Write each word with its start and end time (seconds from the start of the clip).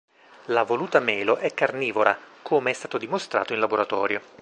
La 0.45 0.63
voluta 0.63 0.99
melo 0.99 1.35
è 1.35 1.53
carnivora, 1.53 2.17
come 2.41 2.71
è 2.71 2.73
stato 2.73 2.97
dimostrato 2.97 3.53
in 3.53 3.59
laboratorio. 3.59 4.21